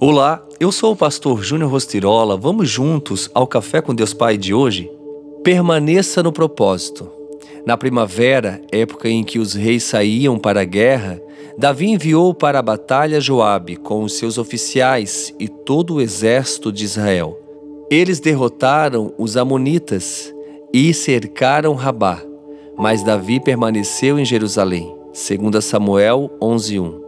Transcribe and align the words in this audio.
Olá, 0.00 0.46
eu 0.60 0.70
sou 0.70 0.92
o 0.92 0.96
pastor 0.96 1.42
Júnior 1.42 1.72
Rostirola. 1.72 2.36
Vamos 2.36 2.70
juntos 2.70 3.28
ao 3.34 3.48
Café 3.48 3.82
com 3.82 3.92
Deus 3.92 4.14
Pai 4.14 4.36
de 4.36 4.54
hoje? 4.54 4.88
Permaneça 5.42 6.22
no 6.22 6.30
propósito. 6.30 7.10
Na 7.66 7.76
primavera, 7.76 8.62
época 8.70 9.08
em 9.08 9.24
que 9.24 9.40
os 9.40 9.54
reis 9.54 9.82
saíam 9.82 10.38
para 10.38 10.60
a 10.60 10.64
guerra, 10.64 11.20
Davi 11.58 11.88
enviou 11.88 12.32
para 12.32 12.60
a 12.60 12.62
batalha 12.62 13.20
Joabe 13.20 13.74
com 13.74 14.04
os 14.04 14.12
seus 14.16 14.38
oficiais 14.38 15.34
e 15.36 15.48
todo 15.48 15.94
o 15.94 16.00
exército 16.00 16.70
de 16.70 16.84
Israel. 16.84 17.36
Eles 17.90 18.20
derrotaram 18.20 19.12
os 19.18 19.36
amonitas 19.36 20.32
e 20.72 20.94
cercaram 20.94 21.74
Rabá, 21.74 22.22
mas 22.76 23.02
Davi 23.02 23.40
permaneceu 23.40 24.16
em 24.16 24.24
Jerusalém. 24.24 24.94
2 25.12 25.64
Samuel 25.64 26.30
11:1. 26.40 27.07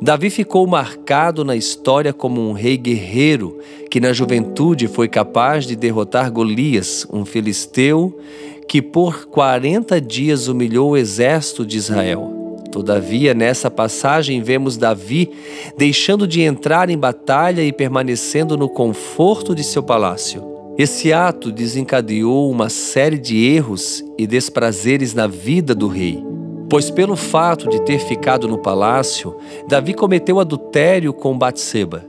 Davi 0.00 0.30
ficou 0.30 0.66
marcado 0.66 1.44
na 1.44 1.56
história 1.56 2.12
como 2.12 2.40
um 2.40 2.52
rei 2.52 2.76
guerreiro 2.76 3.58
que 3.90 4.00
na 4.00 4.12
juventude 4.12 4.88
foi 4.88 5.08
capaz 5.08 5.66
de 5.66 5.76
derrotar 5.76 6.30
Golias, 6.30 7.06
um 7.12 7.24
filisteu 7.24 8.18
que 8.66 8.82
por 8.82 9.26
40 9.26 10.00
dias 10.00 10.48
humilhou 10.48 10.90
o 10.90 10.96
exército 10.96 11.64
de 11.64 11.76
Israel. 11.76 12.58
Todavia, 12.72 13.34
nessa 13.34 13.70
passagem, 13.70 14.42
vemos 14.42 14.76
Davi 14.76 15.30
deixando 15.78 16.26
de 16.26 16.40
entrar 16.40 16.90
em 16.90 16.98
batalha 16.98 17.62
e 17.62 17.72
permanecendo 17.72 18.56
no 18.56 18.68
conforto 18.68 19.54
de 19.54 19.62
seu 19.62 19.80
palácio. 19.80 20.42
Esse 20.76 21.12
ato 21.12 21.52
desencadeou 21.52 22.50
uma 22.50 22.68
série 22.68 23.16
de 23.16 23.44
erros 23.44 24.04
e 24.18 24.26
desprazeres 24.26 25.14
na 25.14 25.28
vida 25.28 25.72
do 25.72 25.86
rei. 25.86 26.33
Pois 26.68 26.90
pelo 26.90 27.16
fato 27.16 27.68
de 27.68 27.80
ter 27.82 27.98
ficado 27.98 28.48
no 28.48 28.58
palácio, 28.58 29.36
Davi 29.68 29.94
cometeu 29.94 30.40
adultério 30.40 31.12
com 31.12 31.36
Batseba. 31.36 32.04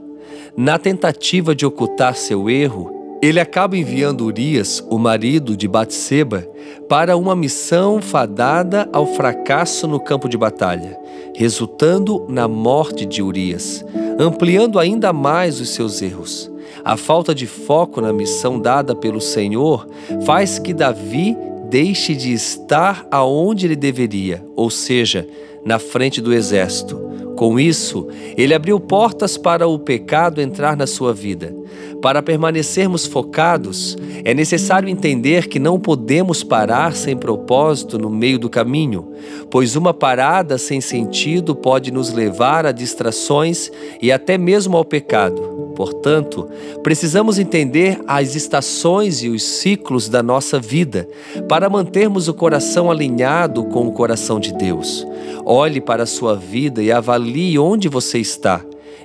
Na 0.56 0.78
tentativa 0.78 1.54
de 1.54 1.66
ocultar 1.66 2.16
seu 2.16 2.48
erro, 2.48 2.96
ele 3.22 3.40
acaba 3.40 3.76
enviando 3.76 4.24
Urias, 4.24 4.84
o 4.90 4.98
marido 4.98 5.56
de 5.56 5.66
Batseba, 5.66 6.46
para 6.88 7.16
uma 7.16 7.34
missão 7.34 8.00
fadada 8.00 8.88
ao 8.92 9.06
fracasso 9.06 9.86
no 9.86 9.98
campo 9.98 10.28
de 10.28 10.36
batalha, 10.36 10.98
resultando 11.34 12.26
na 12.28 12.46
morte 12.46 13.04
de 13.06 13.22
Urias, 13.22 13.84
ampliando 14.18 14.78
ainda 14.78 15.12
mais 15.12 15.60
os 15.60 15.70
seus 15.70 16.00
erros. 16.02 16.50
A 16.84 16.96
falta 16.96 17.34
de 17.34 17.46
foco 17.46 18.00
na 18.00 18.12
missão 18.12 18.60
dada 18.60 18.94
pelo 18.94 19.20
Senhor 19.20 19.86
faz 20.24 20.58
que 20.58 20.72
Davi 20.72 21.36
deixe 21.68 22.14
de 22.14 22.32
estar 22.32 23.06
aonde 23.10 23.66
ele 23.66 23.76
deveria, 23.76 24.44
ou 24.54 24.70
seja, 24.70 25.26
na 25.64 25.78
frente 25.78 26.20
do 26.20 26.32
exército. 26.32 27.06
Com 27.36 27.60
isso, 27.60 28.08
ele 28.36 28.54
abriu 28.54 28.80
portas 28.80 29.36
para 29.36 29.68
o 29.68 29.78
pecado 29.78 30.40
entrar 30.40 30.74
na 30.74 30.86
sua 30.86 31.12
vida. 31.12 31.54
Para 32.00 32.22
permanecermos 32.22 33.06
focados, 33.06 33.96
é 34.24 34.32
necessário 34.32 34.88
entender 34.88 35.46
que 35.46 35.58
não 35.58 35.78
podemos 35.78 36.42
parar 36.42 36.94
sem 36.94 37.16
propósito 37.16 37.98
no 37.98 38.08
meio 38.08 38.38
do 38.38 38.48
caminho, 38.48 39.12
pois 39.50 39.76
uma 39.76 39.92
parada 39.92 40.56
sem 40.56 40.80
sentido 40.80 41.54
pode 41.54 41.90
nos 41.90 42.12
levar 42.12 42.64
a 42.64 42.72
distrações 42.72 43.70
e 44.00 44.10
até 44.10 44.38
mesmo 44.38 44.76
ao 44.76 44.84
pecado. 44.84 45.65
Portanto, 45.76 46.48
precisamos 46.82 47.38
entender 47.38 48.00
as 48.06 48.34
estações 48.34 49.22
e 49.22 49.28
os 49.28 49.42
ciclos 49.42 50.08
da 50.08 50.22
nossa 50.22 50.58
vida 50.58 51.06
para 51.46 51.68
mantermos 51.68 52.26
o 52.26 52.34
coração 52.34 52.90
alinhado 52.90 53.62
com 53.64 53.86
o 53.86 53.92
coração 53.92 54.40
de 54.40 54.54
Deus. 54.54 55.06
Olhe 55.44 55.80
para 55.80 56.04
a 56.04 56.06
sua 56.06 56.34
vida 56.34 56.82
e 56.82 56.90
avalie 56.90 57.58
onde 57.58 57.88
você 57.88 58.18
está. 58.18 58.64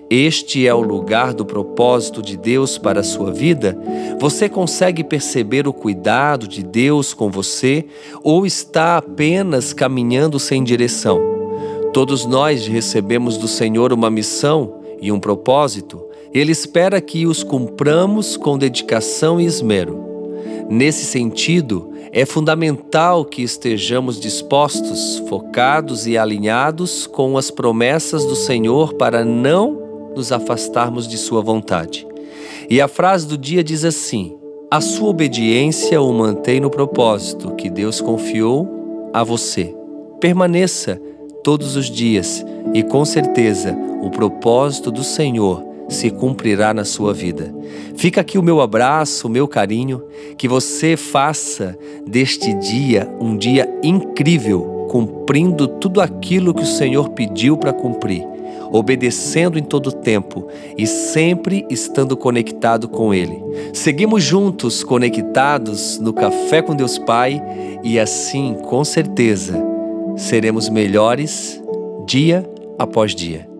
Este 0.09 0.67
é 0.67 0.73
o 0.73 0.81
lugar 0.81 1.33
do 1.33 1.45
propósito 1.45 2.21
de 2.21 2.35
Deus 2.35 2.77
para 2.77 3.01
a 3.01 3.03
sua 3.03 3.31
vida? 3.31 3.77
Você 4.19 4.49
consegue 4.49 5.03
perceber 5.03 5.67
o 5.67 5.73
cuidado 5.73 6.47
de 6.47 6.63
Deus 6.63 7.13
com 7.13 7.29
você 7.29 7.85
ou 8.23 8.45
está 8.45 8.97
apenas 8.97 9.71
caminhando 9.73 10.39
sem 10.39 10.63
direção? 10.63 11.19
Todos 11.93 12.25
nós 12.25 12.67
recebemos 12.67 13.37
do 13.37 13.47
Senhor 13.47 13.91
uma 13.91 14.09
missão 14.09 14.81
e 15.01 15.11
um 15.11 15.19
propósito. 15.19 16.10
Ele 16.33 16.53
espera 16.53 17.01
que 17.01 17.25
os 17.25 17.43
cumpramos 17.43 18.37
com 18.37 18.57
dedicação 18.57 19.39
e 19.39 19.45
esmero. 19.45 20.01
Nesse 20.69 21.03
sentido, 21.03 21.91
é 22.13 22.25
fundamental 22.25 23.25
que 23.25 23.41
estejamos 23.41 24.17
dispostos, 24.17 25.21
focados 25.27 26.07
e 26.07 26.17
alinhados 26.17 27.05
com 27.05 27.37
as 27.37 27.51
promessas 27.51 28.25
do 28.25 28.35
Senhor 28.35 28.93
para 28.93 29.25
não 29.25 30.11
nos 30.15 30.31
afastarmos 30.31 31.05
de 31.05 31.17
Sua 31.17 31.41
vontade. 31.41 32.07
E 32.69 32.79
a 32.79 32.87
frase 32.87 33.27
do 33.27 33.37
dia 33.37 33.61
diz 33.61 33.83
assim: 33.83 34.37
A 34.69 34.79
sua 34.79 35.09
obediência 35.09 36.01
o 36.01 36.13
mantém 36.13 36.61
no 36.61 36.69
propósito 36.69 37.55
que 37.55 37.69
Deus 37.69 37.99
confiou 37.99 39.09
a 39.13 39.21
você. 39.21 39.75
Permaneça 40.21 41.01
todos 41.43 41.75
os 41.75 41.89
dias 41.89 42.45
e 42.73 42.83
com 42.83 43.03
certeza 43.03 43.77
o 44.01 44.09
propósito 44.09 44.89
do 44.91 45.03
Senhor 45.03 45.70
se 45.93 46.09
cumprirá 46.09 46.73
na 46.73 46.85
sua 46.85 47.13
vida. 47.13 47.53
Fica 47.95 48.21
aqui 48.21 48.37
o 48.37 48.43
meu 48.43 48.61
abraço, 48.61 49.27
o 49.27 49.29
meu 49.29 49.47
carinho, 49.47 50.01
que 50.37 50.47
você 50.47 50.95
faça 50.97 51.77
deste 52.05 52.53
dia 52.53 53.09
um 53.19 53.37
dia 53.37 53.67
incrível, 53.83 54.87
cumprindo 54.89 55.67
tudo 55.67 56.01
aquilo 56.01 56.53
que 56.53 56.63
o 56.63 56.65
Senhor 56.65 57.09
pediu 57.09 57.57
para 57.57 57.73
cumprir, 57.73 58.25
obedecendo 58.71 59.59
em 59.59 59.63
todo 59.63 59.91
tempo 59.91 60.47
e 60.77 60.87
sempre 60.87 61.65
estando 61.69 62.17
conectado 62.17 62.87
com 62.87 63.13
Ele. 63.13 63.41
Seguimos 63.73 64.23
juntos, 64.23 64.83
conectados 64.83 65.99
no 65.99 66.13
Café 66.13 66.61
com 66.61 66.75
Deus 66.75 66.97
Pai 66.97 67.41
e 67.83 67.99
assim, 67.99 68.55
com 68.63 68.83
certeza, 68.83 69.61
seremos 70.15 70.69
melhores 70.69 71.61
dia 72.05 72.49
após 72.77 73.13
dia. 73.13 73.50